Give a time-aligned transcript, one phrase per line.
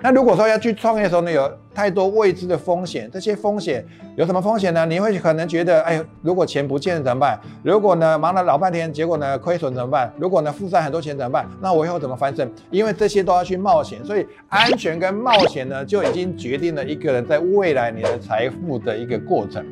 [0.00, 3.84] 那如果说要去创业的时候呢，有太多未知的风险，这些风险
[4.16, 4.86] 有什么风险呢？
[4.86, 7.40] 你会可能觉得，哎，如果钱不见了怎么办？
[7.64, 10.12] 如果呢忙了老半天，结果呢亏损怎么办？
[10.16, 11.44] 如果呢负债很多钱怎么办？
[11.60, 12.48] 那我以后怎么翻身？
[12.70, 19.66] 因为这些都要去冒险，所以安全跟冒险呢，就已经决定了一个人在未来你的财富的一个过程。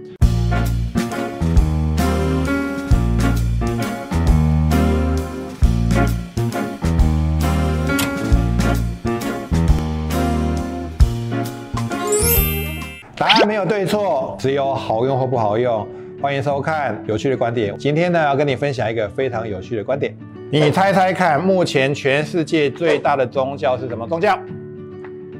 [13.27, 15.85] 答案没有对错，只有好用或不好用。
[16.23, 17.77] 欢迎收看有趣的观点。
[17.77, 20.17] 今天呢，要跟你分享一个非常有趣的观点。
[20.49, 24.39] 你猜猜看，目前全世界最大的宗教是什么宗教？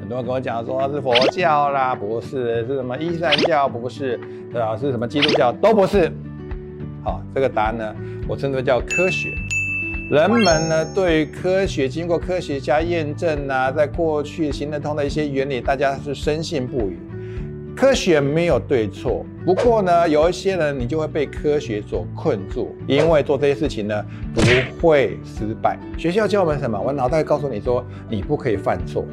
[0.01, 4.19] 很多人跟我讲说是佛教啦，不是；是什么伊斯兰教，不是；
[4.51, 4.75] 对吧？
[4.75, 6.11] 是什么基督教，都不是。
[7.05, 7.95] 好，这个答案呢，
[8.27, 9.29] 我称之为叫科学。
[10.11, 16.97] 人们呢，对于科学经过科学家验证啊，在过去行得通的一些原理，大家是深信不疑。
[17.77, 24.41] 科学没有对错，不过呢，有一些人你就会被科学所困住，因为做这些事情呢不
[24.81, 25.77] 会失败。
[25.95, 26.81] 学校教我们什么？
[26.81, 29.05] 我脑袋告诉你说你不可以犯错，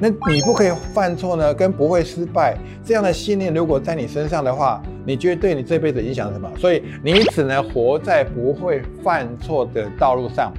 [0.00, 6.50] 那你不可以犯错呢，跟不会失败这样的信念如果在你身上的话，你觉得对你这辈子影响什么？
[6.58, 10.52] 所以你只能活在不会犯错的道路上。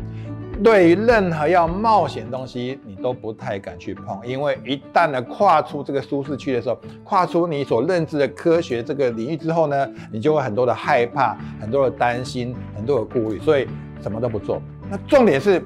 [0.64, 13.68] 对于任何要冒险的东西，你都不太敢去碰，因为一旦呢跨出这个舒适区的时候，跨出你所认知的科学这个领域之后呢，你就会很多的害怕，很多的担心，很多的顾虑，所以
[14.02, 14.62] 什么都不做。
[14.90, 15.64] 那重点是，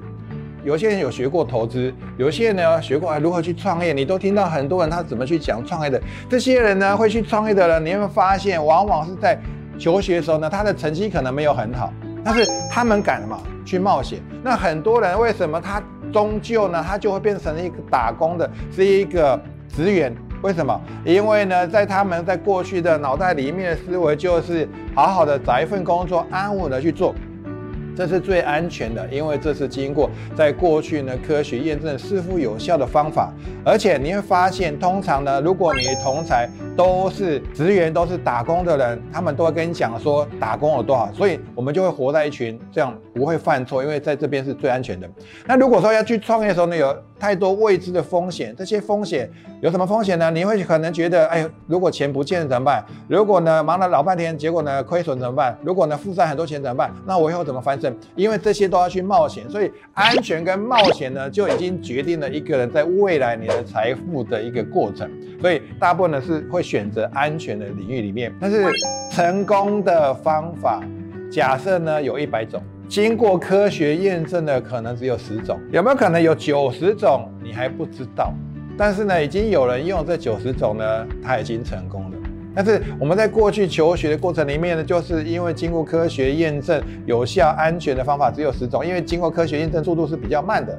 [0.63, 6.01] 有些人有学过投资，有些人呢学过如何去创业，你都听到很多人他怎么去讲创业的。
[6.29, 9.37] 这些人呢会去创业的人，你会发现往往是在
[9.77, 11.91] 求学的时候呢，他的成绩可能没有很好。
[12.25, 14.19] 但是他们敢嘛去冒险？
[14.43, 15.79] 那很多人为什么他
[16.11, 16.83] 终究呢？
[16.85, 20.11] 他就会变成一个打工的，是一个职员？
[20.41, 20.81] 为什么？
[21.03, 27.13] 因为呢，在他们在过去的脑袋里面的思维就是好好的找一份工作，安稳的去做。
[27.95, 33.33] 这是最安全的，因为这是经过在过去呢科学验证是否有效的方法。
[33.63, 45.09] 而且你会发现，通常呢，如果你的同才都是职员，都是打工的人，他们都会跟你讲说打工有多好，所以我们就会活在一群这样不会犯错，因为在这边是最安全的。
[45.45, 46.95] 那如果说要去创业的时候呢，有
[47.25, 49.27] 太多未知的风险，这些风险
[49.59, 50.29] 有什么风险呢？
[50.29, 52.85] 你会可能觉得，哎，如果钱不见了怎么办？
[53.07, 55.57] 如果呢忙了老半天，结果呢亏损怎么办？
[55.63, 56.93] 如果呢负债很多钱怎么办？
[57.07, 57.97] 那我以后怎么翻身？
[58.15, 65.09] 因为这些都要去冒险，所以安全跟冒险呢，就已经决定了一个人在未来你的财富的一个过程。
[65.41, 68.67] 所以大部分呢是会选择安全的领域里面，但是
[69.09, 70.79] 成功的方法，
[71.31, 72.61] 假设呢有一百种。
[72.87, 78.33] 经过科学验证的可能只有十种，有没有可能有九十种你还不知道？
[78.77, 82.17] 但是呢，已经有人用这九十种呢，他已经成功了。
[82.53, 90.77] 但是我们在过去求学的过程里面呢，就是因为经过科学验证有效、安全的方法只有十种，因为经过科学验证速度是比较慢的。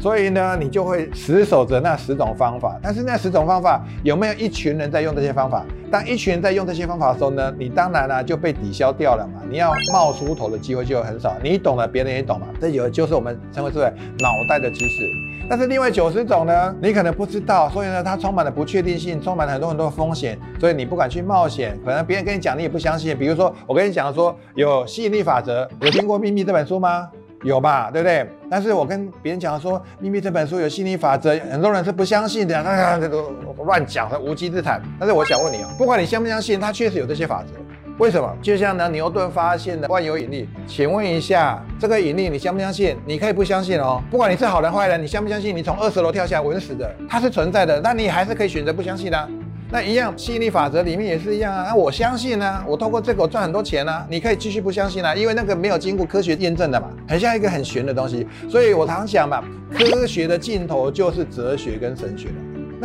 [0.00, 2.76] 所以呢，你就会死守着那十种方法。
[2.82, 5.64] 但是那十种方法有没有一群人在用这些方法？
[5.94, 9.40] 当一群人在用这些方法的时候呢，你当然呢就被抵消掉了嘛。
[9.48, 11.36] 你要冒出头的机会就很少。
[11.40, 12.48] 你懂了，别人也懂嘛。
[12.60, 15.04] 这有就是我们称为是脑袋的知识。
[15.48, 21.78] 但是另外九十种呢，你可能不知道，所以呢，它充满了不确定性，充满了很多很多风险，所以你不敢去冒险。
[21.84, 23.16] 可能别人跟你讲，你也不相信。
[23.16, 27.08] 比如说我跟你讲说有吸引力法则，有听过《秘密》这本书吗？
[27.44, 28.26] 有吧，对不对？
[28.50, 33.22] 但是我跟别人讲说，《秘密》这本书有吸引力法则，很多人是不相信的，那这个
[33.64, 34.80] 乱讲，无稽之谈。
[34.98, 37.52] 但是我想问你哦，不管你相不相信，它确实有这些法则。
[37.98, 38.36] 为什么？
[38.42, 42.96] 就像呢，牛顿发现的万有引力，请问一下，这个引力你相不相信？
[43.06, 44.02] 你可以不相信哦。
[44.10, 45.56] 不管你是好人坏人，你相不相信？
[45.56, 49.28] 你从二十楼跳下来稳死的，它是存在的，那你还是可以选择不相信的。
[49.70, 51.66] 那一样，吸引力法则里面也是一样啊。
[51.68, 54.06] 那我相信呢，我透过这个我赚很多钱呢。
[54.08, 58.26] 你可以继续不相信啊，因为那个没有经过科学验证的嘛，很像一个很玄的东西。
[58.48, 59.42] 所以我常想嘛，
[59.72, 62.34] 科学的尽头就是哲学跟神学了。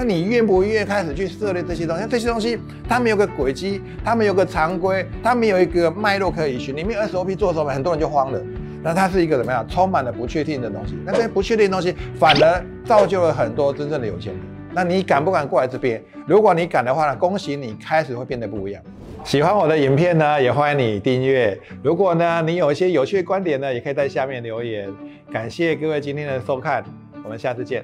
[0.01, 2.07] 那你愿不愿意开始去涉猎这些东西？
[2.09, 2.57] 这些东西
[2.87, 6.73] 它没有个轨迹，它没有个常规，它没有一个脉络可以循。
[6.73, 8.41] 你没有 SOP 做的时候，很多人就慌了。
[8.81, 9.67] 那它是一个怎么样？
[9.67, 10.97] 充满了不确定的东西。
[11.03, 14.41] 那这些不确定的东西，反而造就了很多真正的有钱人。
[14.73, 16.01] 那你敢不敢过来这边？
[16.25, 18.81] 如果你敢的话呢，恭喜你开始会变得不一样。
[19.25, 21.59] 喜欢我的影片呢，也欢迎你订阅。
[21.83, 24.89] 如果呢，你有一些有趣的观点呢，也可以在下面留言。
[25.29, 26.81] 感谢各位今天的收看，
[27.21, 27.83] 我们下次见。